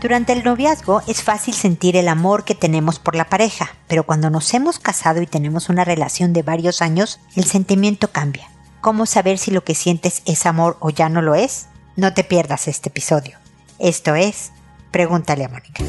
[0.00, 4.28] Durante el noviazgo es fácil sentir el amor que tenemos por la pareja, pero cuando
[4.28, 8.48] nos hemos casado y tenemos una relación de varios años, el sentimiento cambia.
[8.82, 11.66] ¿Cómo saber si lo que sientes es amor o ya no lo es?
[11.96, 13.38] No te pierdas este episodio.
[13.78, 14.52] Esto es
[14.90, 15.82] Pregúntale a Mónica.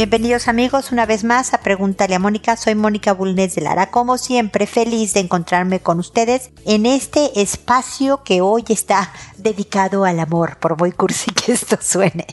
[0.00, 2.56] Bienvenidos amigos una vez más a Pregúntale a Mónica.
[2.56, 3.90] Soy Mónica Bulnes de Lara.
[3.90, 10.18] Como siempre, feliz de encontrarme con ustedes en este espacio que hoy está dedicado al
[10.18, 12.26] amor, por muy cursi que esto suene.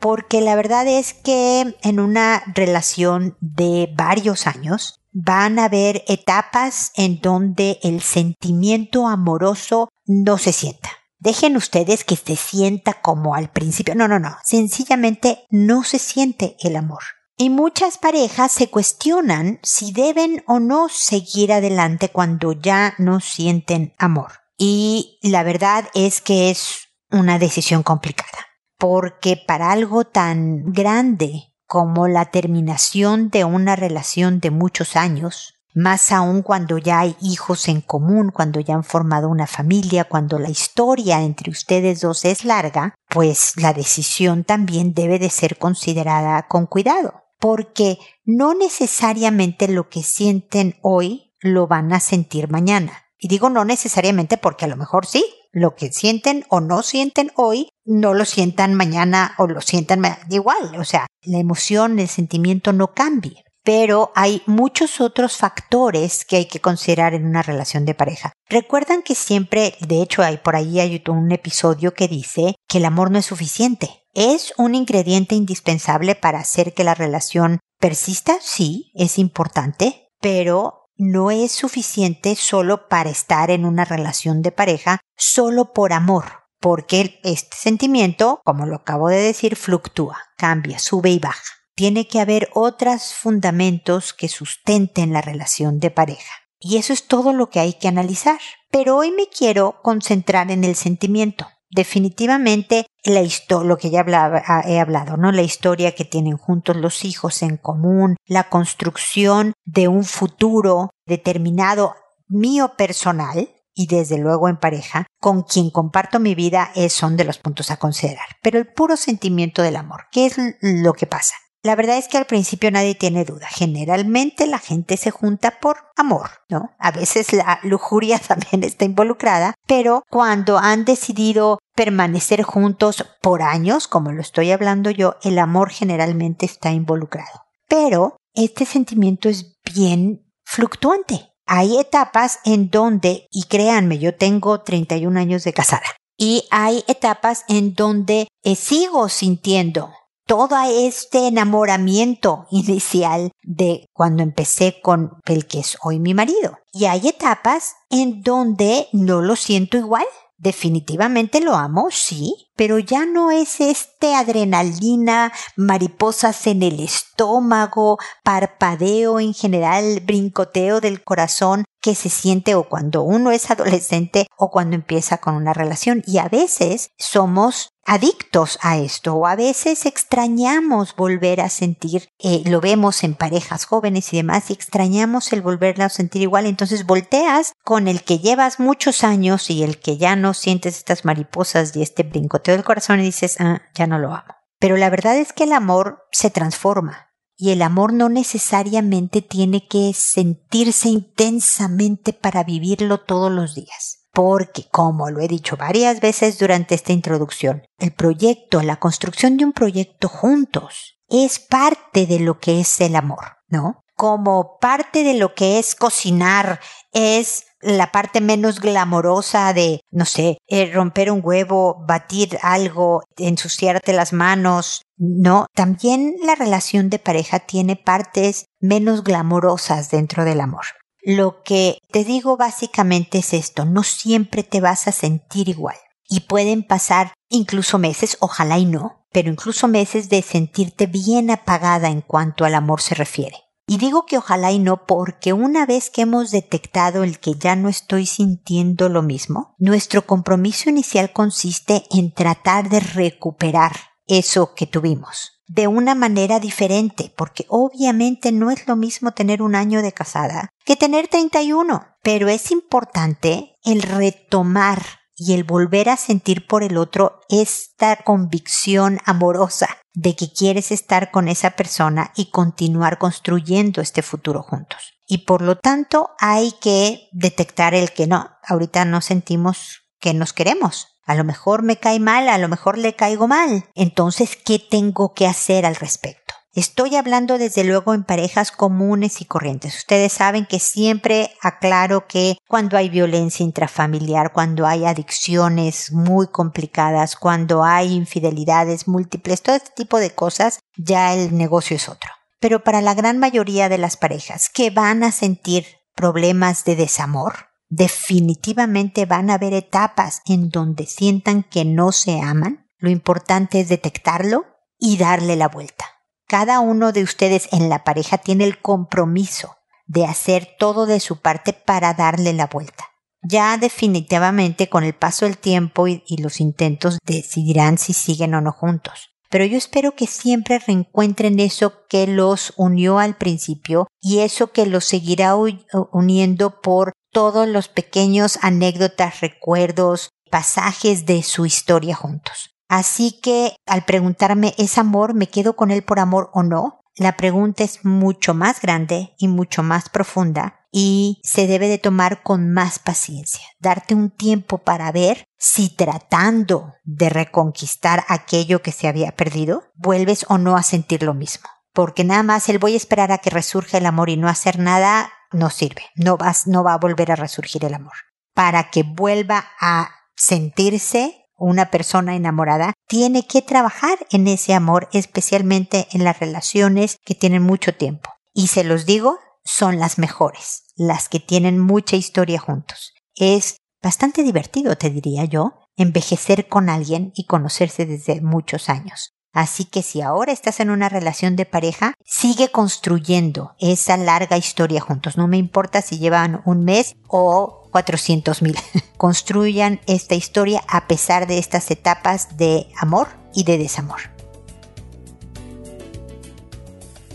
[0.00, 6.90] Porque la verdad es que en una relación de varios años van a haber etapas
[6.96, 13.48] en donde el sentimiento amoroso no se sienta Dejen ustedes que se sienta como al
[13.48, 13.94] principio.
[13.94, 14.36] No, no, no.
[14.44, 17.00] Sencillamente no se siente el amor.
[17.38, 23.94] Y muchas parejas se cuestionan si deben o no seguir adelante cuando ya no sienten
[23.96, 24.32] amor.
[24.58, 28.46] Y la verdad es que es una decisión complicada.
[28.76, 36.12] Porque para algo tan grande como la terminación de una relación de muchos años, más
[36.12, 40.48] aún cuando ya hay hijos en común, cuando ya han formado una familia, cuando la
[40.48, 46.66] historia entre ustedes dos es larga, pues la decisión también debe de ser considerada con
[46.66, 53.02] cuidado, porque no necesariamente lo que sienten hoy lo van a sentir mañana.
[53.18, 57.32] Y digo no necesariamente porque a lo mejor sí, lo que sienten o no sienten
[57.36, 60.76] hoy, no lo sientan mañana o lo sientan igual.
[60.78, 66.44] O sea, la emoción, el sentimiento no cambia pero hay muchos otros factores que hay
[66.46, 68.32] que considerar en una relación de pareja.
[68.48, 72.84] Recuerdan que siempre, de hecho, hay por ahí hay un episodio que dice que el
[72.84, 74.02] amor no es suficiente.
[74.12, 78.36] ¿Es un ingrediente indispensable para hacer que la relación persista?
[78.40, 85.00] Sí, es importante, pero no es suficiente solo para estar en una relación de pareja,
[85.16, 86.24] solo por amor,
[86.60, 92.20] porque este sentimiento, como lo acabo de decir, fluctúa, cambia, sube y baja tiene que
[92.20, 96.34] haber otros fundamentos que sustenten la relación de pareja.
[96.60, 98.38] Y eso es todo lo que hay que analizar.
[98.70, 101.46] Pero hoy me quiero concentrar en el sentimiento.
[101.70, 103.22] Definitivamente la
[103.64, 105.32] lo que ya ah, he hablado, ¿no?
[105.32, 111.96] La historia que tienen juntos los hijos en común, la construcción de un futuro determinado
[112.28, 117.24] mío personal y desde luego en pareja, con quien comparto mi vida, es, son de
[117.24, 118.26] los puntos a considerar.
[118.40, 121.34] Pero el puro sentimiento del amor, ¿qué es lo que pasa?
[121.64, 123.46] La verdad es que al principio nadie tiene duda.
[123.48, 126.76] Generalmente la gente se junta por amor, ¿no?
[126.78, 133.88] A veces la lujuria también está involucrada, pero cuando han decidido permanecer juntos por años,
[133.88, 137.46] como lo estoy hablando yo, el amor generalmente está involucrado.
[137.66, 141.30] Pero este sentimiento es bien fluctuante.
[141.46, 145.86] Hay etapas en donde, y créanme, yo tengo 31 años de casada,
[146.18, 149.90] y hay etapas en donde eh, sigo sintiendo
[150.26, 156.58] todo este enamoramiento inicial de cuando empecé con el que es hoy mi marido.
[156.72, 160.06] Y hay etapas en donde no lo siento igual.
[160.36, 169.20] Definitivamente lo amo, sí, pero ya no es este adrenalina, mariposas en el estómago, parpadeo
[169.20, 174.74] en general, brincoteo del corazón que se siente o cuando uno es adolescente o cuando
[174.74, 176.02] empieza con una relación.
[176.06, 182.42] Y a veces somos adictos a esto o a veces extrañamos volver a sentir, eh,
[182.46, 186.86] lo vemos en parejas jóvenes y demás, y extrañamos el volverla a sentir igual, entonces
[186.86, 191.76] volteas con el que llevas muchos años y el que ya no sientes estas mariposas
[191.76, 194.34] y este brincoteo del corazón y dices, ah, ya no lo amo.
[194.58, 199.66] Pero la verdad es que el amor se transforma y el amor no necesariamente tiene
[199.66, 204.06] que sentirse intensamente para vivirlo todos los días.
[204.12, 209.44] Porque, como lo he dicho varias veces durante esta introducción, el proyecto, la construcción de
[209.44, 213.82] un proyecto juntos es parte de lo que es el amor, ¿no?
[213.96, 216.60] Como parte de lo que es cocinar,
[216.92, 223.92] es la parte menos glamorosa de, no sé, eh, romper un huevo, batir algo, ensuciarte
[223.92, 224.82] las manos.
[224.96, 230.64] No, también la relación de pareja tiene partes menos glamorosas dentro del amor.
[231.02, 235.76] Lo que te digo básicamente es esto, no siempre te vas a sentir igual.
[236.08, 241.88] Y pueden pasar incluso meses, ojalá y no, pero incluso meses de sentirte bien apagada
[241.88, 243.36] en cuanto al amor se refiere.
[243.66, 247.56] Y digo que ojalá y no porque una vez que hemos detectado el que ya
[247.56, 253.72] no estoy sintiendo lo mismo, nuestro compromiso inicial consiste en tratar de recuperar
[254.06, 259.54] eso que tuvimos de una manera diferente, porque obviamente no es lo mismo tener un
[259.54, 264.82] año de casada que tener 31, pero es importante el retomar
[265.16, 271.10] y el volver a sentir por el otro esta convicción amorosa de que quieres estar
[271.10, 274.94] con esa persona y continuar construyendo este futuro juntos.
[275.06, 280.32] Y por lo tanto hay que detectar el que no, ahorita no sentimos que nos
[280.32, 280.88] queremos.
[281.06, 283.64] A lo mejor me cae mal, a lo mejor le caigo mal.
[283.74, 286.34] Entonces, ¿qué tengo que hacer al respecto?
[286.54, 289.76] Estoy hablando desde luego en parejas comunes y corrientes.
[289.76, 297.16] Ustedes saben que siempre aclaro que cuando hay violencia intrafamiliar, cuando hay adicciones muy complicadas,
[297.16, 302.10] cuando hay infidelidades múltiples, todo este tipo de cosas, ya el negocio es otro.
[302.38, 305.66] Pero para la gran mayoría de las parejas que van a sentir
[305.96, 312.68] problemas de desamor, definitivamente van a haber etapas en donde sientan que no se aman.
[312.78, 314.44] Lo importante es detectarlo
[314.78, 315.93] y darle la vuelta.
[316.36, 319.54] Cada uno de ustedes en la pareja tiene el compromiso
[319.86, 322.86] de hacer todo de su parte para darle la vuelta.
[323.22, 328.50] Ya definitivamente con el paso del tiempo y, los intentos decidirán si siguen o no
[328.50, 329.10] juntos.
[329.30, 334.66] Pero yo espero que siempre reencuentren eso que los unió al principio y eso que
[334.66, 342.53] los seguirá uniendo por todos los pequeños anécdotas, recuerdos, pasajes de su historia juntos.
[342.74, 345.14] Así que al preguntarme, ¿es amor?
[345.14, 346.80] ¿Me quedo con él por amor o no?
[346.96, 352.24] La pregunta es mucho más grande y mucho más profunda y se debe de tomar
[352.24, 353.46] con más paciencia.
[353.60, 360.26] Darte un tiempo para ver si tratando de reconquistar aquello que se había perdido, vuelves
[360.28, 361.48] o no a sentir lo mismo.
[361.72, 364.58] Porque nada más el voy a esperar a que resurja el amor y no hacer
[364.58, 365.84] nada no sirve.
[365.94, 367.94] No, vas, no va a volver a resurgir el amor.
[368.34, 375.86] Para que vuelva a sentirse una persona enamorada tiene que trabajar en ese amor, especialmente
[375.92, 378.10] en las relaciones que tienen mucho tiempo.
[378.32, 382.92] Y se los digo, son las mejores, las que tienen mucha historia juntos.
[383.14, 389.14] Es bastante divertido, te diría yo, envejecer con alguien y conocerse desde muchos años.
[389.34, 394.80] Así que si ahora estás en una relación de pareja, sigue construyendo esa larga historia
[394.80, 395.16] juntos.
[395.16, 398.56] No me importa si llevan un mes o 400 mil.
[398.96, 403.98] Construyan esta historia a pesar de estas etapas de amor y de desamor.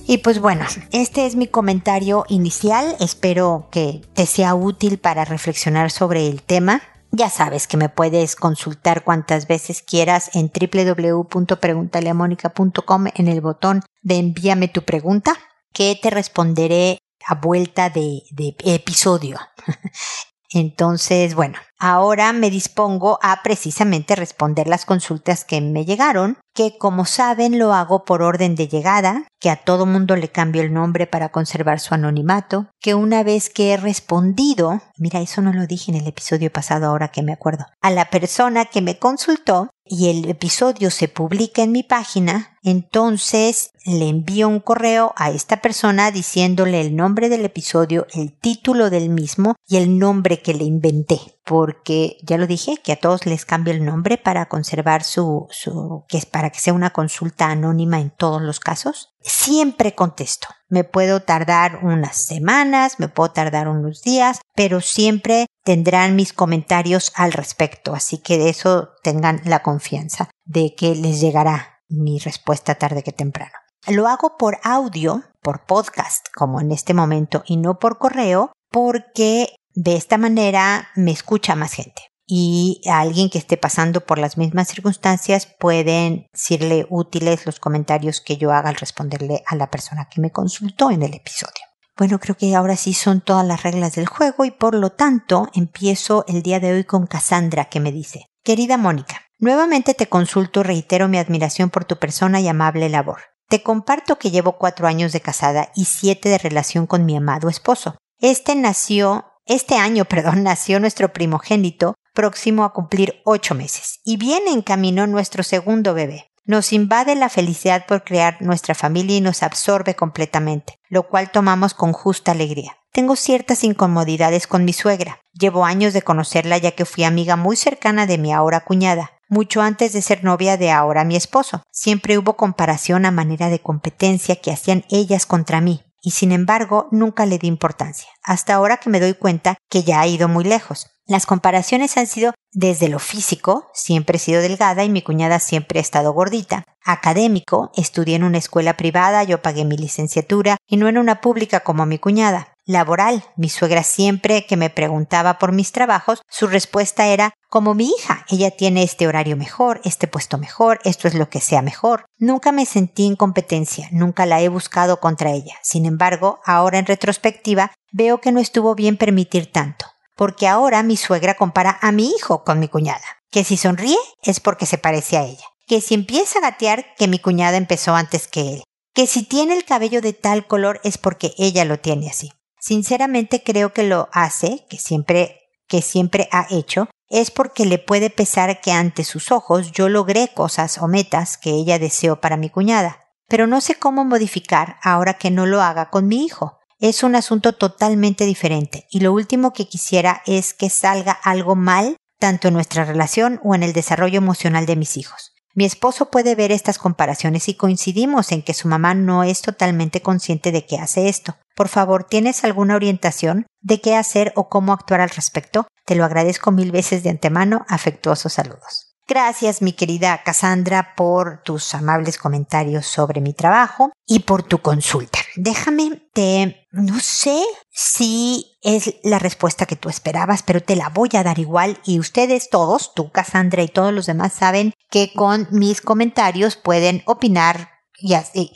[0.05, 2.97] Y pues bueno, este es mi comentario inicial.
[2.99, 6.81] Espero que te sea útil para reflexionar sobre el tema.
[7.11, 14.17] Ya sabes que me puedes consultar cuantas veces quieras en www.preguntaleamónica.com en el botón de
[14.17, 15.37] envíame tu pregunta
[15.71, 19.39] que te responderé a vuelta de, de episodio.
[20.51, 27.05] Entonces, bueno, ahora me dispongo a precisamente responder las consultas que me llegaron, que como
[27.05, 31.07] saben lo hago por orden de llegada, que a todo mundo le cambio el nombre
[31.07, 35.91] para conservar su anonimato, que una vez que he respondido, mira, eso no lo dije
[35.91, 40.09] en el episodio pasado ahora que me acuerdo, a la persona que me consultó y
[40.09, 46.11] el episodio se publica en mi página, entonces le envío un correo a esta persona
[46.11, 51.19] diciéndole el nombre del episodio, el título del mismo y el nombre que le inventé.
[51.69, 56.03] Porque ya lo dije, que a todos les cambio el nombre para conservar su, su,
[56.07, 59.13] que es para que sea una consulta anónima en todos los casos.
[59.21, 60.47] Siempre contesto.
[60.67, 67.11] Me puedo tardar unas semanas, me puedo tardar unos días, pero siempre tendrán mis comentarios
[67.13, 67.93] al respecto.
[67.93, 73.11] Así que de eso tengan la confianza de que les llegará mi respuesta tarde que
[73.11, 73.53] temprano.
[73.87, 79.55] Lo hago por audio, por podcast, como en este momento, y no por correo, porque
[79.73, 82.01] de esta manera me escucha más gente.
[82.25, 88.21] Y a alguien que esté pasando por las mismas circunstancias pueden decirle útiles los comentarios
[88.21, 91.69] que yo haga al responderle a la persona que me consultó en el episodio.
[91.97, 95.49] Bueno, creo que ahora sí son todas las reglas del juego y por lo tanto
[95.53, 100.63] empiezo el día de hoy con Cassandra que me dice, querida Mónica, nuevamente te consulto
[100.63, 103.19] reitero mi admiración por tu persona y amable labor.
[103.49, 107.49] Te comparto que llevo cuatro años de casada y siete de relación con mi amado
[107.49, 107.97] esposo.
[108.21, 114.51] Este nació, este año, perdón, nació nuestro primogénito, próximo a cumplir ocho meses, y viene
[114.51, 116.31] en camino nuestro segundo bebé.
[116.45, 121.73] Nos invade la felicidad por crear nuestra familia y nos absorbe completamente, lo cual tomamos
[121.73, 122.77] con justa alegría.
[122.91, 125.19] Tengo ciertas incomodidades con mi suegra.
[125.33, 129.61] Llevo años de conocerla ya que fui amiga muy cercana de mi ahora cuñada mucho
[129.61, 131.61] antes de ser novia de ahora mi esposo.
[131.71, 135.81] Siempre hubo comparación a manera de competencia que hacían ellas contra mí.
[136.01, 140.01] Y sin embargo nunca le di importancia, hasta ahora que me doy cuenta que ya
[140.01, 140.87] ha ido muy lejos.
[141.09, 145.79] Las comparaciones han sido desde lo físico, siempre he sido delgada y mi cuñada siempre
[145.79, 146.65] ha estado gordita.
[146.85, 151.61] Académico, estudié en una escuela privada, yo pagué mi licenciatura y no en una pública
[151.61, 152.53] como mi cuñada.
[152.69, 157.89] Laboral, mi suegra siempre que me preguntaba por mis trabajos, su respuesta era como mi
[157.89, 162.05] hija, ella tiene este horario mejor, este puesto mejor, esto es lo que sea mejor.
[162.19, 165.55] Nunca me sentí en competencia, nunca la he buscado contra ella.
[165.63, 170.95] Sin embargo, ahora en retrospectiva, veo que no estuvo bien permitir tanto porque ahora mi
[170.95, 175.17] suegra compara a mi hijo con mi cuñada, que si sonríe es porque se parece
[175.17, 179.07] a ella, que si empieza a gatear que mi cuñada empezó antes que él, que
[179.07, 182.31] si tiene el cabello de tal color es porque ella lo tiene así.
[182.59, 185.35] Sinceramente creo que lo hace, que siempre
[185.67, 190.29] que siempre ha hecho, es porque le puede pesar que ante sus ojos yo logré
[190.33, 193.05] cosas o metas que ella deseó para mi cuñada.
[193.27, 197.15] Pero no sé cómo modificar ahora que no lo haga con mi hijo es un
[197.15, 202.53] asunto totalmente diferente y lo último que quisiera es que salga algo mal tanto en
[202.53, 205.33] nuestra relación o en el desarrollo emocional de mis hijos.
[205.55, 210.01] Mi esposo puede ver estas comparaciones y coincidimos en que su mamá no es totalmente
[210.01, 211.35] consciente de que hace esto.
[211.55, 215.67] Por favor, ¿tienes alguna orientación de qué hacer o cómo actuar al respecto?
[215.85, 217.65] Te lo agradezco mil veces de antemano.
[217.67, 218.89] Afectuosos saludos.
[219.09, 225.17] Gracias, mi querida Cassandra, por tus amables comentarios sobre mi trabajo y por tu consulta.
[225.35, 231.09] Déjame, te, no sé si es la respuesta que tú esperabas, pero te la voy
[231.13, 235.47] a dar igual y ustedes todos, tú, Cassandra y todos los demás saben que con
[235.51, 237.69] mis comentarios pueden opinar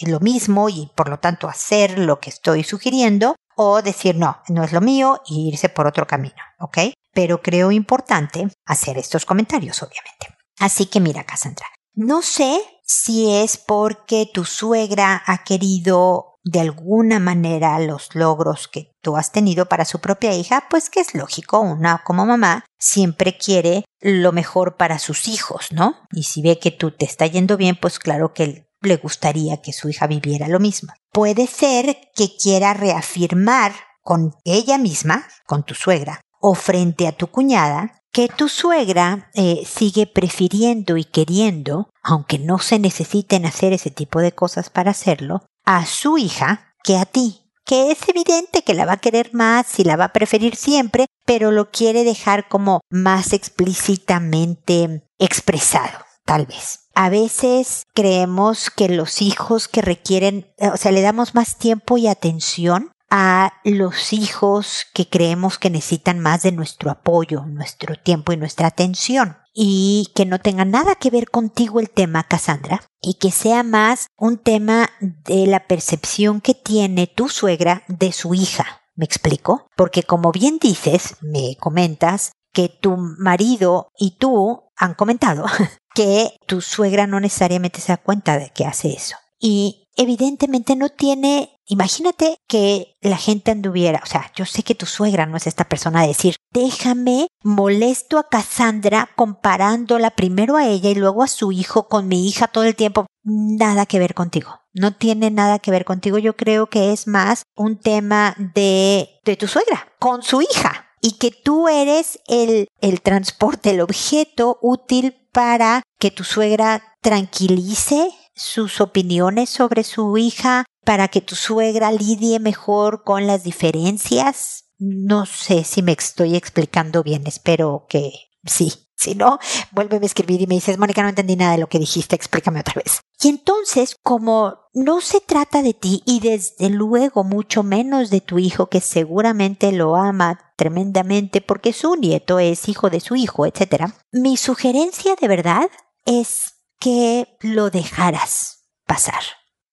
[0.01, 4.63] lo mismo y por lo tanto hacer lo que estoy sugiriendo o decir no, no
[4.63, 6.77] es lo mío y irse por otro camino, ¿ok?
[7.13, 10.35] Pero creo importante hacer estos comentarios, obviamente.
[10.59, 17.19] Así que mira, Cassandra, no sé si es porque tu suegra ha querido de alguna
[17.19, 21.59] manera los logros que tú has tenido para su propia hija, pues que es lógico,
[21.59, 25.95] una como mamá siempre quiere lo mejor para sus hijos, ¿no?
[26.11, 29.71] Y si ve que tú te está yendo bien, pues claro que le gustaría que
[29.71, 30.93] su hija viviera lo mismo.
[31.11, 37.27] Puede ser que quiera reafirmar con ella misma, con tu suegra, o frente a tu
[37.27, 43.89] cuñada, que tu suegra eh, sigue prefiriendo y queriendo, aunque no se necesiten hacer ese
[43.89, 48.73] tipo de cosas para hacerlo, a su hija que a ti, que es evidente que
[48.73, 52.47] la va a querer más y la va a preferir siempre, pero lo quiere dejar
[52.47, 56.81] como más explícitamente expresado, tal vez.
[56.95, 62.07] A veces creemos que los hijos que requieren, o sea, le damos más tiempo y
[62.07, 68.37] atención a los hijos que creemos que necesitan más de nuestro apoyo, nuestro tiempo y
[68.37, 69.37] nuestra atención.
[69.53, 74.07] Y que no tenga nada que ver contigo el tema, Cassandra, y que sea más
[74.17, 78.81] un tema de la percepción que tiene tu suegra de su hija.
[78.95, 79.67] ¿Me explico?
[79.77, 85.45] Porque como bien dices, me comentas que tu marido y tú han comentado
[85.93, 89.17] que tu suegra no necesariamente se da cuenta de que hace eso.
[89.39, 94.85] Y evidentemente no tiene Imagínate que la gente anduviera, o sea, yo sé que tu
[94.85, 100.89] suegra no es esta persona a decir, déjame, molesto a Cassandra comparándola primero a ella
[100.89, 103.05] y luego a su hijo con mi hija todo el tiempo.
[103.23, 104.59] Nada que ver contigo.
[104.73, 106.17] No tiene nada que ver contigo.
[106.17, 111.13] Yo creo que es más un tema de, de tu suegra con su hija y
[111.13, 118.81] que tú eres el, el transporte, el objeto útil para que tu suegra tranquilice sus
[118.81, 124.65] opiniones sobre su hija para que tu suegra lidie mejor con las diferencias.
[124.77, 128.11] No sé si me estoy explicando bien, espero que
[128.45, 128.73] sí.
[128.95, 129.37] Si no,
[129.71, 132.61] vuélveme a escribir y me dices, Mónica, no entendí nada de lo que dijiste, explícame
[132.61, 133.01] otra vez.
[133.21, 138.39] Y entonces, como no se trata de ti y desde luego mucho menos de tu
[138.39, 143.91] hijo que seguramente lo ama tremendamente porque su nieto es hijo de su hijo, etc.
[144.11, 145.69] Mi sugerencia de verdad
[146.05, 149.23] es que lo dejaras pasar.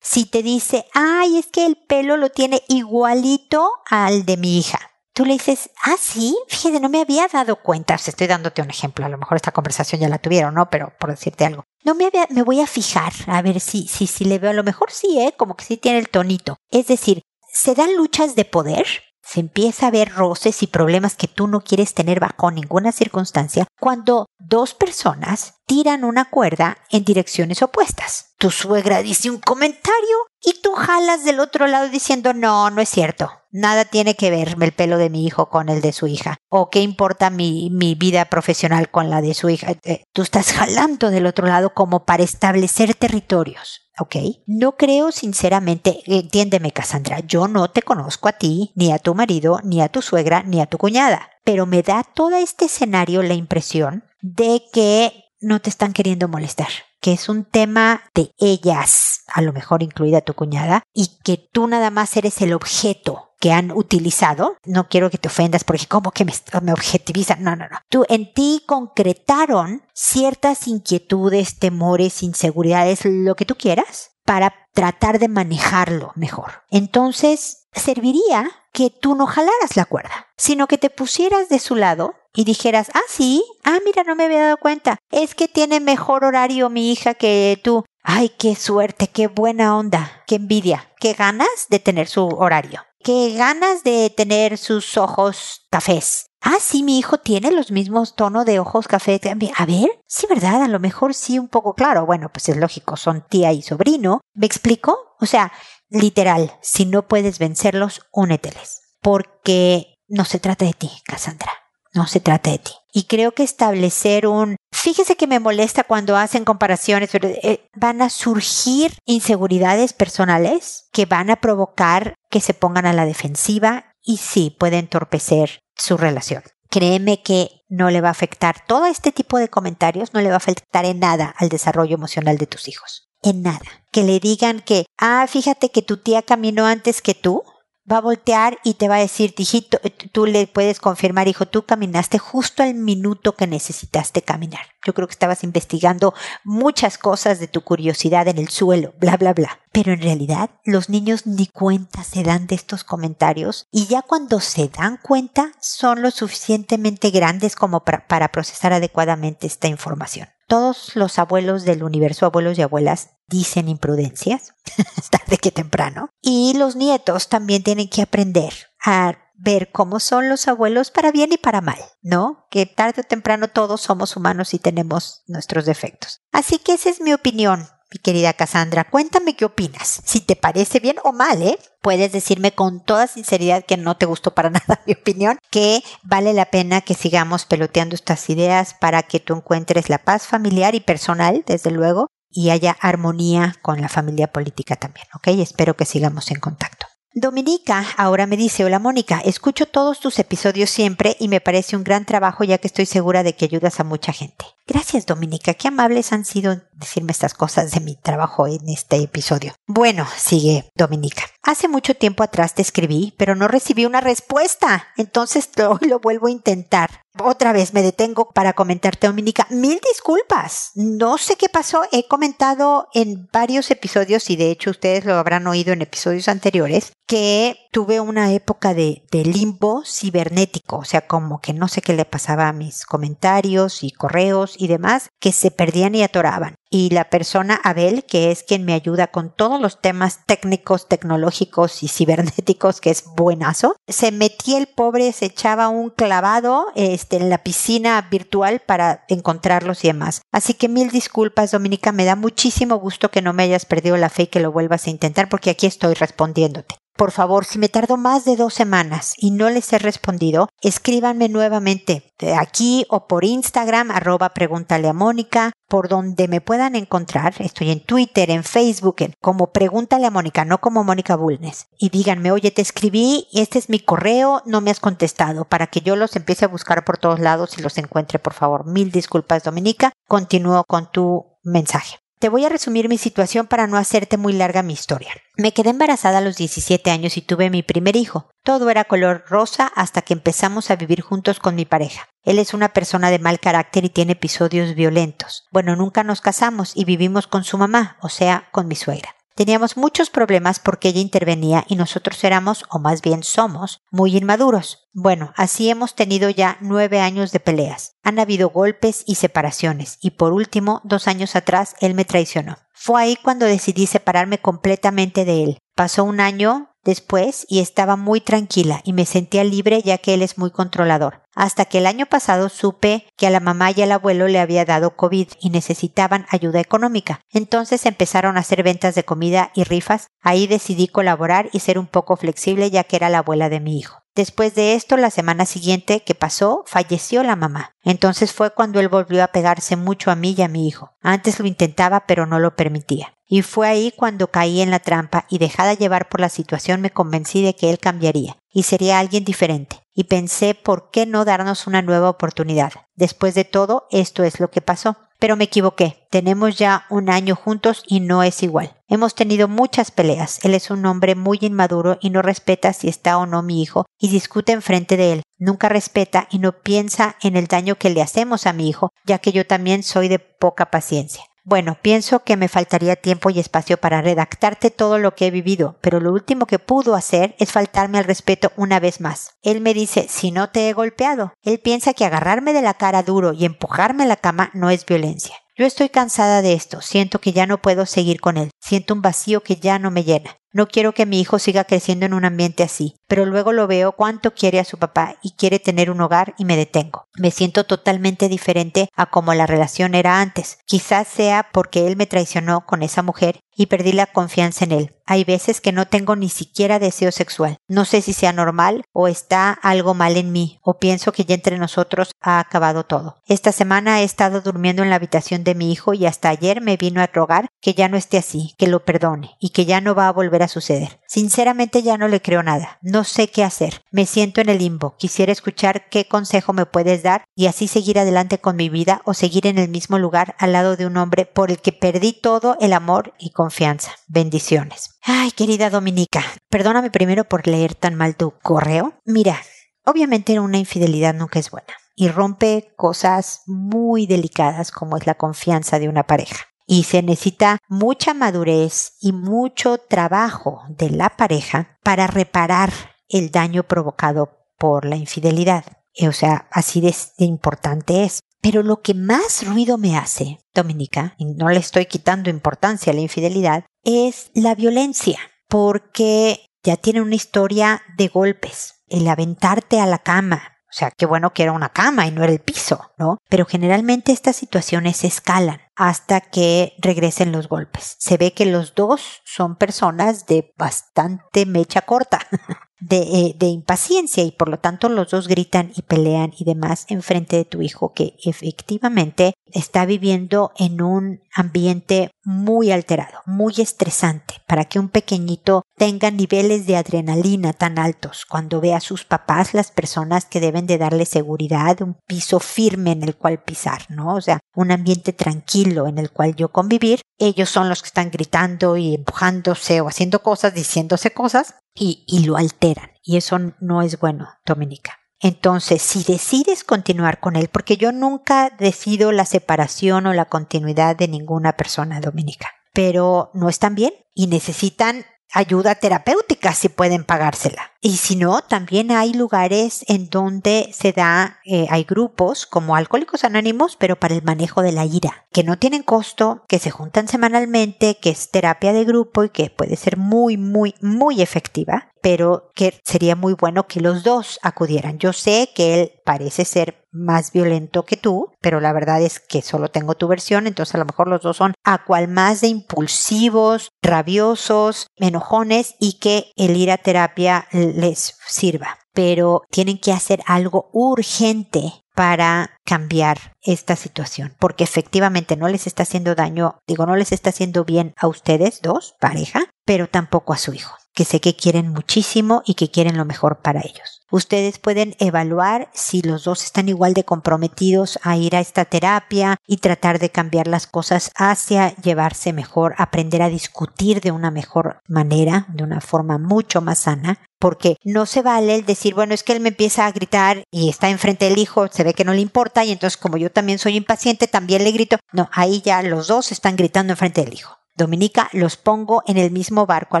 [0.00, 4.78] Si te dice, ay, es que el pelo lo tiene igualito al de mi hija.
[5.12, 7.94] Tú le dices, ah, sí, fíjate, no me había dado cuenta.
[7.94, 9.04] estoy dándote un ejemplo.
[9.04, 10.70] A lo mejor esta conversación ya la tuvieron, ¿no?
[10.70, 11.64] Pero por decirte algo.
[11.84, 14.50] No me había, me voy a fijar a ver si, si, si le veo.
[14.50, 15.34] A lo mejor sí, ¿eh?
[15.36, 16.56] Como que sí tiene el tonito.
[16.70, 18.86] Es decir, se dan luchas de poder
[19.30, 23.68] se empieza a ver roces y problemas que tú no quieres tener bajo ninguna circunstancia
[23.78, 28.29] cuando dos personas tiran una cuerda en direcciones opuestas.
[28.40, 32.88] Tu suegra dice un comentario y tú jalas del otro lado diciendo no, no es
[32.88, 33.30] cierto.
[33.50, 36.38] Nada tiene que ver el pelo de mi hijo con el de su hija.
[36.48, 39.74] O qué importa mi, mi vida profesional con la de su hija.
[39.84, 43.90] Eh, tú estás jalando del otro lado como para establecer territorios.
[43.98, 44.16] ¿ok?
[44.46, 49.60] No creo sinceramente, entiéndeme Cassandra, yo no te conozco a ti, ni a tu marido,
[49.64, 53.34] ni a tu suegra, ni a tu cuñada, pero me da todo este escenario la
[53.34, 56.70] impresión de que no te están queriendo molestar,
[57.00, 61.66] que es un tema de ellas, a lo mejor incluida tu cuñada, y que tú
[61.66, 64.56] nada más eres el objeto que han utilizado.
[64.64, 67.42] No quiero que te ofendas porque como que me, me objetivizan.
[67.42, 67.78] No, no, no.
[67.88, 75.28] Tú en ti concretaron ciertas inquietudes, temores, inseguridades, lo que tú quieras, para tratar de
[75.28, 76.62] manejarlo mejor.
[76.70, 82.14] Entonces, serviría que tú no jalaras la cuerda, sino que te pusieras de su lado
[82.34, 86.24] y dijeras, ah, sí, ah, mira, no me había dado cuenta, es que tiene mejor
[86.24, 87.84] horario mi hija que tú.
[88.02, 93.34] Ay, qué suerte, qué buena onda, qué envidia, qué ganas de tener su horario, qué
[93.34, 96.26] ganas de tener sus ojos cafés.
[96.42, 99.20] Ah, sí, mi hijo tiene los mismos tonos de ojos café.
[99.56, 100.62] A ver, sí, ¿verdad?
[100.62, 102.06] A lo mejor sí, un poco claro.
[102.06, 104.22] Bueno, pues es lógico, son tía y sobrino.
[104.32, 105.16] ¿Me explico?
[105.20, 105.52] O sea,
[105.90, 108.80] literal, si no puedes vencerlos, úneteles.
[109.02, 111.52] Porque no se trata de ti, Cassandra.
[111.92, 112.72] No se trata de ti.
[112.92, 114.56] Y creo que establecer un...
[114.72, 121.06] Fíjese que me molesta cuando hacen comparaciones, pero eh, van a surgir inseguridades personales que
[121.06, 126.42] van a provocar que se pongan a la defensiva y sí, puede entorpecer su relación.
[126.70, 130.34] Créeme que no le va a afectar todo este tipo de comentarios, no le va
[130.34, 133.08] a afectar en nada al desarrollo emocional de tus hijos.
[133.22, 133.60] En nada.
[133.90, 137.42] Que le digan que, ah, fíjate que tu tía caminó antes que tú,
[137.90, 139.78] va a voltear y te va a decir, hijito,
[140.12, 144.60] tú le puedes confirmar, hijo, tú caminaste justo al minuto que necesitaste caminar.
[144.84, 149.34] Yo creo que estabas investigando muchas cosas de tu curiosidad en el suelo, bla, bla,
[149.34, 149.60] bla.
[149.72, 154.40] Pero en realidad los niños ni cuenta se dan de estos comentarios y ya cuando
[154.40, 160.96] se dan cuenta son lo suficientemente grandes como para, para procesar adecuadamente esta información todos
[160.96, 164.52] los abuelos del universo, abuelos y abuelas, dicen imprudencias,
[165.10, 166.10] tarde que temprano.
[166.20, 168.52] Y los nietos también tienen que aprender
[168.84, 172.48] a ver cómo son los abuelos para bien y para mal, ¿no?
[172.50, 176.20] Que tarde o temprano todos somos humanos y tenemos nuestros defectos.
[176.32, 180.00] Así que esa es mi opinión mi querida Cassandra, cuéntame qué opinas.
[180.04, 181.58] Si te parece bien o mal, ¿eh?
[181.82, 186.32] Puedes decirme con toda sinceridad que no te gustó para nada mi opinión, que vale
[186.32, 190.80] la pena que sigamos peloteando estas ideas para que tú encuentres la paz familiar y
[190.80, 195.28] personal, desde luego, y haya armonía con la familia política también, ¿ok?
[195.28, 196.86] Espero que sigamos en contacto.
[197.12, 201.82] Dominica ahora me dice, hola Mónica, escucho todos tus episodios siempre y me parece un
[201.82, 204.44] gran trabajo ya que estoy segura de que ayudas a mucha gente.
[204.64, 209.54] Gracias Dominica, qué amables han sido decirme estas cosas de mi trabajo en este episodio.
[209.66, 211.22] Bueno, sigue Dominica.
[211.42, 216.26] Hace mucho tiempo atrás te escribí, pero no recibí una respuesta, entonces hoy lo vuelvo
[216.26, 216.90] a intentar.
[217.18, 219.46] Otra vez me detengo para comentarte, Dominica.
[219.50, 220.70] Mil disculpas.
[220.76, 221.82] No sé qué pasó.
[221.90, 226.92] He comentado en varios episodios, y de hecho ustedes lo habrán oído en episodios anteriores,
[227.06, 232.04] que tuve una época de, limbo cibernético, o sea, como que no sé qué le
[232.04, 236.54] pasaba a mis comentarios y correos y demás, que se perdían y atoraban.
[236.72, 241.82] Y la persona Abel, que es quien me ayuda con todos los temas técnicos, tecnológicos
[241.82, 247.28] y cibernéticos, que es buenazo, se metía el pobre, se echaba un clavado este, en
[247.28, 250.22] la piscina virtual para encontrarlos y demás.
[250.32, 254.08] Así que mil disculpas, Dominica, me da muchísimo gusto que no me hayas perdido la
[254.08, 256.79] fe y que lo vuelvas a intentar, porque aquí estoy respondiéndote.
[257.00, 261.30] Por favor, si me tardo más de dos semanas y no les he respondido, escríbanme
[261.30, 267.32] nuevamente aquí o por Instagram, arroba pregúntale a Mónica, por donde me puedan encontrar.
[267.38, 271.68] Estoy en Twitter, en Facebook, como pregúntale a Mónica, no como Mónica Bulnes.
[271.78, 275.80] Y díganme, oye, te escribí, este es mi correo, no me has contestado, para que
[275.80, 278.66] yo los empiece a buscar por todos lados y los encuentre, por favor.
[278.66, 279.94] Mil disculpas, Dominica.
[280.06, 281.96] Continúo con tu mensaje.
[282.20, 285.10] Te voy a resumir mi situación para no hacerte muy larga mi historia.
[285.38, 288.28] Me quedé embarazada a los 17 años y tuve mi primer hijo.
[288.44, 292.10] Todo era color rosa hasta que empezamos a vivir juntos con mi pareja.
[292.22, 295.48] Él es una persona de mal carácter y tiene episodios violentos.
[295.50, 299.14] Bueno, nunca nos casamos y vivimos con su mamá, o sea, con mi suegra.
[299.34, 304.88] Teníamos muchos problemas porque ella intervenía y nosotros éramos, o más bien somos, muy inmaduros.
[304.92, 307.92] Bueno, así hemos tenido ya nueve años de peleas.
[308.02, 312.58] Han habido golpes y separaciones, y por último, dos años atrás, él me traicionó.
[312.72, 315.58] Fue ahí cuando decidí separarme completamente de él.
[315.74, 320.22] Pasó un año después y estaba muy tranquila y me sentía libre ya que él
[320.22, 321.22] es muy controlador.
[321.34, 324.64] Hasta que el año pasado supe que a la mamá y al abuelo le había
[324.64, 327.20] dado COVID y necesitaban ayuda económica.
[327.30, 330.08] Entonces empezaron a hacer ventas de comida y rifas.
[330.20, 333.78] Ahí decidí colaborar y ser un poco flexible ya que era la abuela de mi
[333.78, 334.00] hijo.
[334.14, 337.76] Después de esto, la semana siguiente que pasó, falleció la mamá.
[337.82, 340.90] Entonces fue cuando él volvió a pegarse mucho a mí y a mi hijo.
[341.00, 343.14] Antes lo intentaba, pero no lo permitía.
[343.32, 346.90] Y fue ahí cuando caí en la trampa y dejada llevar por la situación me
[346.90, 349.76] convencí de que él cambiaría y sería alguien diferente.
[349.94, 352.72] Y pensé por qué no darnos una nueva oportunidad.
[352.96, 354.96] Después de todo, esto es lo que pasó.
[355.20, 356.08] Pero me equivoqué.
[356.10, 358.74] Tenemos ya un año juntos y no es igual.
[358.88, 360.44] Hemos tenido muchas peleas.
[360.44, 363.86] Él es un hombre muy inmaduro y no respeta si está o no mi hijo
[363.98, 365.22] y discute enfrente de él.
[365.38, 369.18] Nunca respeta y no piensa en el daño que le hacemos a mi hijo, ya
[369.18, 371.22] que yo también soy de poca paciencia.
[371.44, 375.76] Bueno, pienso que me faltaría tiempo y espacio para redactarte todo lo que he vivido,
[375.80, 379.32] pero lo último que pudo hacer es faltarme al respeto una vez más.
[379.42, 381.32] Él me dice, si no te he golpeado.
[381.42, 384.84] Él piensa que agarrarme de la cara duro y empujarme a la cama no es
[384.84, 385.34] violencia.
[385.56, 389.02] Yo estoy cansada de esto, siento que ya no puedo seguir con él, siento un
[389.02, 390.39] vacío que ya no me llena.
[390.52, 393.92] No quiero que mi hijo siga creciendo en un ambiente así, pero luego lo veo
[393.92, 397.06] cuánto quiere a su papá y quiere tener un hogar y me detengo.
[397.16, 400.58] Me siento totalmente diferente a como la relación era antes.
[400.66, 404.94] Quizás sea porque él me traicionó con esa mujer y perdí la confianza en él.
[405.06, 407.56] Hay veces que no tengo ni siquiera deseo sexual.
[407.66, 411.34] No sé si sea normal o está algo mal en mí o pienso que ya
[411.34, 413.16] entre nosotros ha acabado todo.
[413.26, 416.76] Esta semana he estado durmiendo en la habitación de mi hijo y hasta ayer me
[416.76, 419.96] vino a rogar que ya no esté así, que lo perdone y que ya no
[419.96, 421.00] va a volver a suceder.
[421.08, 422.78] Sinceramente ya no le creo nada.
[422.80, 423.82] No sé qué hacer.
[423.90, 424.94] Me siento en el limbo.
[424.96, 429.14] Quisiera escuchar qué consejo me puedes dar y así seguir adelante con mi vida o
[429.14, 432.56] seguir en el mismo lugar al lado de un hombre por el que perdí todo
[432.60, 433.92] el amor y confianza.
[434.06, 434.98] Bendiciones.
[435.02, 438.92] Ay, querida Dominica, perdóname primero por leer tan mal tu correo.
[439.06, 439.40] Mira,
[439.86, 445.78] obviamente una infidelidad nunca es buena y rompe cosas muy delicadas como es la confianza
[445.78, 446.48] de una pareja.
[446.66, 452.70] Y se necesita mucha madurez y mucho trabajo de la pareja para reparar
[453.08, 455.64] el daño provocado por la infidelidad.
[456.06, 458.20] O sea, así de, importante es.
[458.40, 462.94] Pero lo que más ruido me hace, Dominica, y no le estoy quitando importancia a
[462.94, 469.86] la infidelidad, es la violencia, porque ya tiene una historia de golpes, el aventarte a
[469.86, 470.56] la cama.
[470.70, 473.18] O sea, qué bueno que era una cama y no era el piso, ¿no?
[473.28, 477.96] Pero generalmente estas situaciones escalan hasta que regresen los golpes.
[477.98, 482.20] Se ve que los dos son personas de bastante mecha corta.
[482.88, 487.02] Eh, de, impaciencia y por lo tanto los dos gritan y pelean y demás en
[487.02, 494.36] frente de tu hijo que efectivamente está viviendo en un ambiente muy alterado, muy estresante,
[494.46, 499.52] para que un pequeñito tenga niveles de adrenalina tan altos cuando ve a sus papás
[499.52, 504.14] las personas que deben de darle seguridad, un piso firme en el cual pisar, ¿no?
[504.14, 508.10] O sea, un ambiente tranquilo en el cual yo convivir, ellos son los que están
[508.10, 512.90] gritando y empujándose o haciendo cosas, diciéndose cosas y, y lo alteran.
[513.02, 515.00] Y eso no es bueno, Dominica.
[515.20, 520.96] Entonces, si decides continuar con él, porque yo nunca decido la separación o la continuidad
[520.96, 527.72] de ninguna persona dominica, pero no están bien y necesitan ayuda terapéutica si pueden pagársela.
[527.80, 533.24] Y si no, también hay lugares en donde se da, eh, hay grupos como Alcohólicos
[533.24, 537.08] Anónimos, pero para el manejo de la ira, que no tienen costo, que se juntan
[537.08, 542.50] semanalmente, que es terapia de grupo y que puede ser muy, muy, muy efectiva pero
[542.54, 544.98] que sería muy bueno que los dos acudieran.
[544.98, 549.42] Yo sé que él parece ser más violento que tú, pero la verdad es que
[549.42, 552.48] solo tengo tu versión, entonces a lo mejor los dos son a cual más de
[552.48, 558.78] impulsivos, rabiosos, enojones y que el ir a terapia les sirva.
[558.92, 565.82] Pero tienen que hacer algo urgente para cambiar esta situación, porque efectivamente no les está
[565.84, 570.38] haciendo daño, digo, no les está haciendo bien a ustedes dos, pareja, pero tampoco a
[570.38, 573.99] su hijo que sé que quieren muchísimo y que quieren lo mejor para ellos.
[574.10, 579.36] Ustedes pueden evaluar si los dos están igual de comprometidos a ir a esta terapia
[579.46, 584.80] y tratar de cambiar las cosas hacia llevarse mejor, aprender a discutir de una mejor
[584.88, 589.22] manera, de una forma mucho más sana, porque no se vale el decir, bueno, es
[589.22, 592.12] que él me empieza a gritar y está enfrente del hijo, se ve que no
[592.12, 594.96] le importa y entonces como yo también soy impaciente, también le grito.
[595.12, 597.59] No, ahí ya los dos están gritando enfrente del hijo.
[597.76, 600.00] Dominica, los pongo en el mismo barco a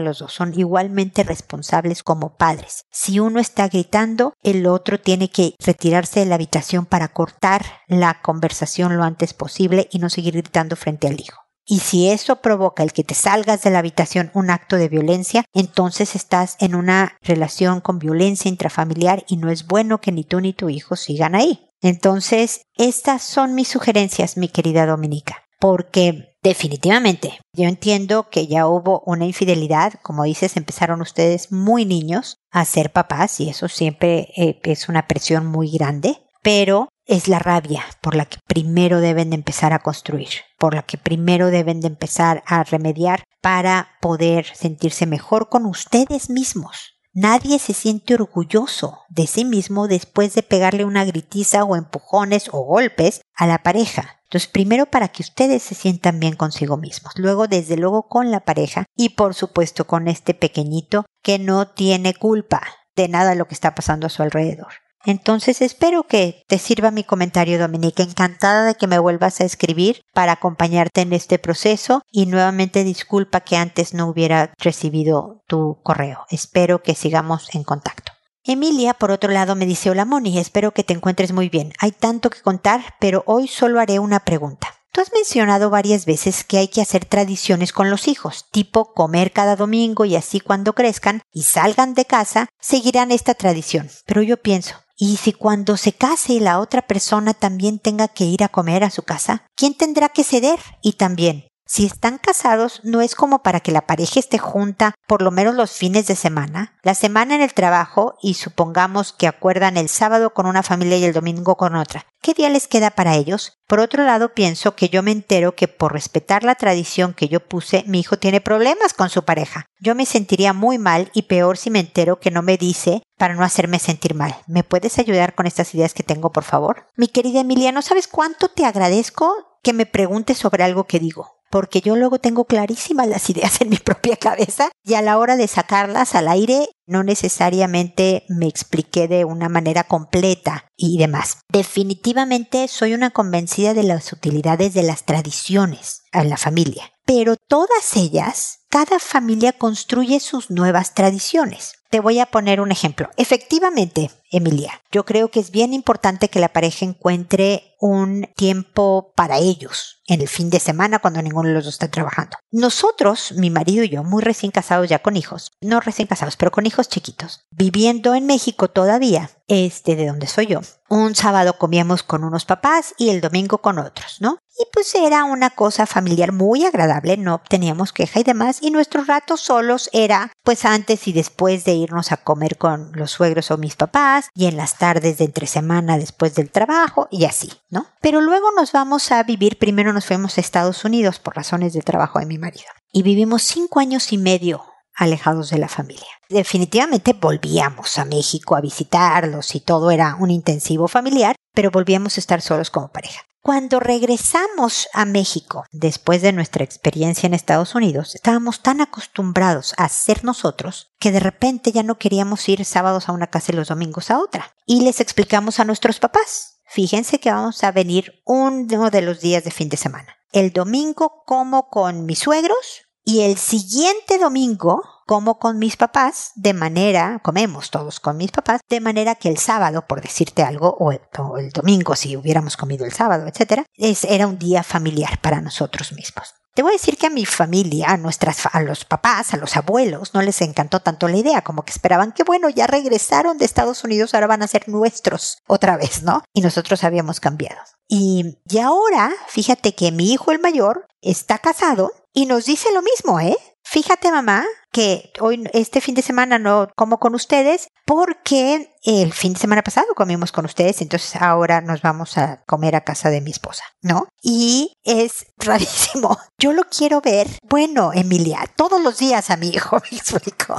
[0.00, 2.84] los dos, son igualmente responsables como padres.
[2.90, 8.20] Si uno está gritando, el otro tiene que retirarse de la habitación para cortar la
[8.22, 11.40] conversación lo antes posible y no seguir gritando frente al hijo.
[11.64, 15.44] Y si eso provoca el que te salgas de la habitación un acto de violencia,
[15.52, 20.40] entonces estás en una relación con violencia intrafamiliar y no es bueno que ni tú
[20.40, 21.68] ni tu hijo sigan ahí.
[21.80, 29.02] Entonces, estas son mis sugerencias, mi querida Dominica, porque definitivamente yo entiendo que ya hubo
[29.06, 34.60] una infidelidad, como dices, empezaron ustedes muy niños a ser papás y eso siempre eh,
[34.64, 39.36] es una presión muy grande, pero es la rabia por la que primero deben de
[39.36, 45.06] empezar a construir, por la que primero deben de empezar a remediar para poder sentirse
[45.06, 47.00] mejor con ustedes mismos.
[47.12, 52.62] Nadie se siente orgulloso de sí mismo después de pegarle una gritiza o empujones o
[52.62, 54.19] golpes a la pareja.
[54.30, 58.38] Entonces, primero para que ustedes se sientan bien consigo mismos, luego desde luego con la
[58.38, 62.62] pareja y por supuesto con este pequeñito que no tiene culpa
[62.94, 64.68] de nada de lo que está pasando a su alrededor.
[65.04, 68.04] Entonces espero que te sirva mi comentario, Dominique.
[68.04, 73.40] Encantada de que me vuelvas a escribir para acompañarte en este proceso y nuevamente disculpa
[73.40, 76.24] que antes no hubiera recibido tu correo.
[76.30, 78.12] Espero que sigamos en contacto.
[78.50, 81.72] Emilia, por otro lado, me dice, hola Moni, espero que te encuentres muy bien.
[81.78, 84.74] Hay tanto que contar, pero hoy solo haré una pregunta.
[84.90, 89.30] Tú has mencionado varias veces que hay que hacer tradiciones con los hijos, tipo comer
[89.30, 93.88] cada domingo y así cuando crezcan y salgan de casa, seguirán esta tradición.
[94.04, 98.42] Pero yo pienso, ¿y si cuando se case la otra persona también tenga que ir
[98.42, 99.46] a comer a su casa?
[99.54, 100.58] ¿Quién tendrá que ceder?
[100.82, 105.22] Y también, si están casados, no es como para que la pareja esté junta por
[105.22, 109.76] lo menos los fines de semana, la semana en el trabajo y supongamos que acuerdan
[109.76, 112.06] el sábado con una familia y el domingo con otra.
[112.20, 113.60] ¿Qué día les queda para ellos?
[113.68, 117.38] Por otro lado, pienso que yo me entero que por respetar la tradición que yo
[117.38, 119.66] puse, mi hijo tiene problemas con su pareja.
[119.78, 123.34] Yo me sentiría muy mal y peor si me entero que no me dice para
[123.34, 124.34] no hacerme sentir mal.
[124.48, 126.88] ¿Me puedes ayudar con estas ideas que tengo, por favor?
[126.96, 131.39] Mi querida Emilia, ¿no sabes cuánto te agradezco que me preguntes sobre algo que digo?
[131.50, 135.36] Porque yo luego tengo clarísimas las ideas en mi propia cabeza y a la hora
[135.36, 141.38] de sacarlas al aire no necesariamente me expliqué de una manera completa y demás.
[141.48, 147.96] Definitivamente soy una convencida de las utilidades de las tradiciones en la familia, pero todas
[147.96, 151.74] ellas, cada familia construye sus nuevas tradiciones.
[151.90, 153.10] Te voy a poner un ejemplo.
[153.16, 159.38] Efectivamente, Emilia, yo creo que es bien importante que la pareja encuentre un tiempo para
[159.38, 162.36] ellos en el fin de semana cuando ninguno de los dos está trabajando.
[162.50, 166.50] Nosotros, mi marido y yo, muy recién casados ya con hijos, no recién casados, pero
[166.50, 172.02] con hijos chiquitos, viviendo en México todavía, este de donde soy yo, un sábado comíamos
[172.02, 174.38] con unos papás y el domingo con otros, ¿no?
[174.58, 179.06] Y pues era una cosa familiar muy agradable, no teníamos queja y demás, y nuestros
[179.06, 183.56] ratos solos era pues antes y después de irnos a comer con los suegros o
[183.56, 187.86] mis papás, y en las tardes de entre semana después del trabajo, y así, ¿no?
[188.00, 191.82] Pero luego nos vamos a vivir, primero nos fuimos a Estados Unidos por razones de
[191.82, 196.06] trabajo de mi marido, y vivimos cinco años y medio alejados de la familia.
[196.28, 202.20] Definitivamente volvíamos a México a visitarlos y todo era un intensivo familiar, pero volvíamos a
[202.20, 203.22] estar solos como pareja.
[203.42, 209.88] Cuando regresamos a México, después de nuestra experiencia en Estados Unidos, estábamos tan acostumbrados a
[209.88, 213.68] ser nosotros que de repente ya no queríamos ir sábados a una casa y los
[213.68, 214.54] domingos a otra.
[214.66, 219.42] Y les explicamos a nuestros papás, fíjense que vamos a venir uno de los días
[219.42, 220.18] de fin de semana.
[220.32, 226.54] El domingo como con mis suegros y el siguiente domingo como con mis papás, de
[226.54, 230.92] manera, comemos todos con mis papás, de manera que el sábado, por decirte algo, o
[230.92, 235.92] el, domingo si hubiéramos comido el sábado, etc., es, era un día familiar para nosotros
[235.94, 236.36] mismos.
[236.54, 239.56] Te voy a decir que a mi familia, a nuestras, a los papás, a los
[239.56, 243.46] abuelos, no les encantó tanto la idea, como que esperaban que bueno, ya regresaron de
[243.46, 246.22] Estados Unidos, ahora van a ser nuestros otra vez, ¿no?
[246.32, 247.60] Y nosotros habíamos cambiado.
[247.88, 252.82] Y, y ahora, fíjate que mi hijo el mayor está casado y nos dice lo
[252.82, 253.36] mismo, ¿eh?
[253.72, 259.34] Fíjate mamá que hoy, este fin de semana no como con ustedes porque el fin
[259.34, 263.20] de semana pasado comimos con ustedes, entonces ahora nos vamos a comer a casa de
[263.20, 264.08] mi esposa, ¿no?
[264.22, 266.18] Y es rarísimo.
[266.38, 267.26] Yo lo quiero ver.
[267.42, 270.56] Bueno, Emilia, todos los días a mi hijo, me explico.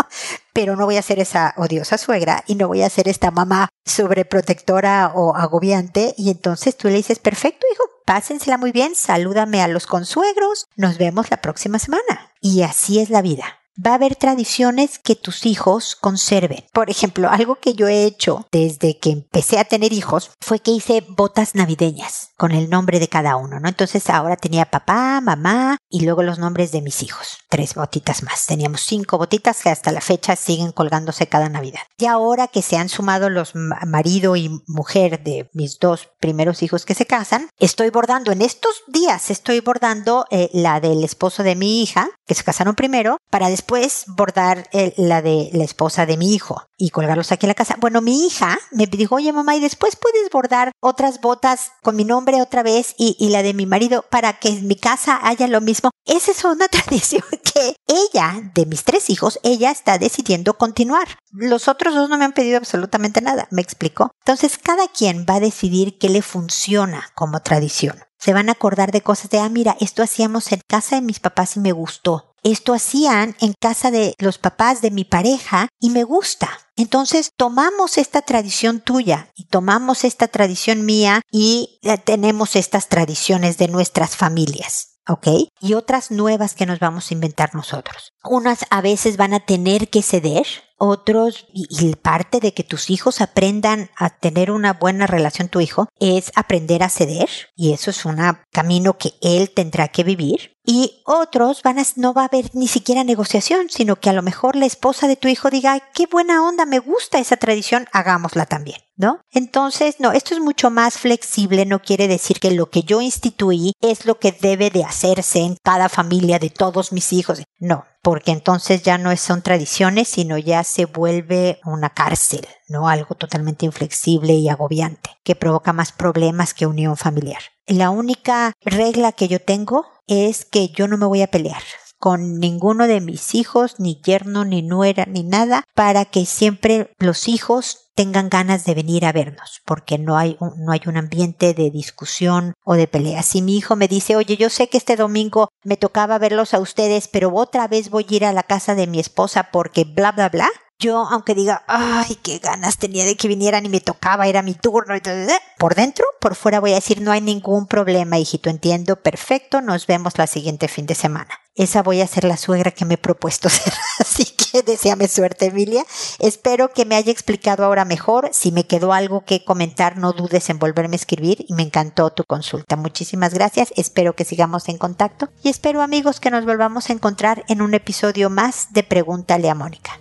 [0.54, 3.70] Pero no voy a ser esa odiosa suegra y no voy a ser esta mamá
[3.86, 6.14] sobreprotectora o agobiante.
[6.18, 10.98] Y entonces tú le dices, perfecto, hijo, pásensela muy bien, salúdame a los consuegros, nos
[10.98, 12.32] vemos la próxima semana.
[12.42, 16.66] Y así es la vida va a haber tradiciones que tus hijos conserven.
[16.74, 20.72] Por ejemplo, algo que yo he hecho desde que empecé a tener hijos fue que
[20.72, 23.70] hice botas navideñas con el nombre de cada uno, ¿no?
[23.70, 27.38] Entonces ahora tenía papá, mamá y luego los nombres de mis hijos.
[27.50, 28.48] Tres botitas más.
[28.48, 31.82] Teníamos cinco botitas que hasta la fecha siguen colgándose cada Navidad.
[32.00, 36.84] Y ahora que se han sumado los marido y mujer de mis dos primeros hijos
[36.84, 41.56] que se casan, estoy bordando en estos días, estoy bordando eh, la del esposo de
[41.56, 46.18] mi hija, que se casaron primero, para después bordar eh, la de la esposa de
[46.18, 47.76] mi hijo y colgarlos aquí en la casa.
[47.80, 52.04] Bueno, mi hija me dijo, oye mamá, y después puedes bordar otras botas con mi
[52.04, 55.60] nombre otra vez y, la de mi marido para que en mi casa haya lo
[55.60, 55.90] mismo.
[56.06, 61.08] Esa es una tradición que ella, de mis tres hijos, ella está decidiendo continuar.
[61.32, 64.12] Los otros dos no me han pedido absolutamente nada, me explicó.
[64.20, 67.98] Entonces cada quien va a decidir qué le funciona como tradición.
[68.18, 71.20] Se van a acordar de cosas de, ah, mira, esto hacíamos en casa de mis
[71.20, 72.36] papás y me gustó.
[72.44, 76.50] Esto hacían en casa de los papás de mi pareja y me gusta.
[76.76, 83.58] Entonces tomamos esta tradición tuya y tomamos esta tradición mía y eh, tenemos estas tradiciones
[83.58, 84.92] de nuestras familias.
[85.08, 85.28] ¿ok?
[85.60, 88.14] Y otras nuevas que nos vamos a inventar nosotros.
[88.24, 90.46] Unas a veces van a tener que ceder,
[90.82, 95.88] otros, y, parte de que tus hijos aprendan a tener una buena relación tu hijo,
[96.00, 98.18] es aprender a ceder, y eso es un
[98.52, 100.58] camino que él tendrá que vivir.
[100.66, 104.24] Y otros van a, no va a haber ni siquiera negociación, sino que a lo
[104.24, 108.48] mejor la esposa de tu hijo diga, qué buena onda, me gusta esa tradición, hagámosla
[108.48, 108.78] también.
[108.98, 109.20] ¿No?
[109.32, 113.74] Entonces, no, esto es mucho más flexible, no quiere decir que lo que yo instituí
[113.82, 117.42] es lo que debe de hacerse en cada familia de todos mis hijos.
[117.58, 122.88] No, porque entonces ya no son tradiciones, sino ya se vuelve una cárcel, ¿no?
[122.88, 127.42] Algo totalmente inflexible y agobiante, que provoca más problemas que unión familiar.
[127.68, 131.62] La única regla que yo tengo es que yo no me voy a pelear
[132.02, 137.28] con ninguno de mis hijos, ni yerno, ni nuera, ni nada, para que siempre los
[137.28, 141.54] hijos tengan ganas de venir a vernos, porque no hay un, no hay un ambiente
[141.54, 143.22] de discusión o de pelea.
[143.22, 146.60] Si mi hijo me dice, oye, yo sé que este domingo me tocaba verlos a
[146.60, 150.12] ustedes, pero otra vez voy a ir a la casa de mi esposa porque bla,
[150.12, 150.50] bla, bla,
[150.82, 154.56] yo, aunque diga, ay, qué ganas tenía de que vinieran y me tocaba, era mi
[154.56, 155.14] turno, y todo,
[155.58, 159.88] por dentro, por fuera voy a decir, no hay ningún problema, hijito, entiendo, perfecto, nos
[159.88, 161.40] vemos la siguiente fin de semana.
[161.56, 163.74] Esa voy a ser la suegra que me he propuesto ser.
[164.00, 165.86] Así que deseame suerte, Emilia.
[166.20, 168.30] Espero que me haya explicado ahora mejor.
[168.32, 172.10] Si me quedó algo que comentar, no dudes en volverme a escribir y me encantó
[172.10, 172.78] tu consulta.
[172.78, 173.74] Muchísimas gracias.
[173.76, 177.74] Espero que sigamos en contacto y espero, amigos, que nos volvamos a encontrar en un
[177.74, 180.01] episodio más de Pregúntale a Mónica.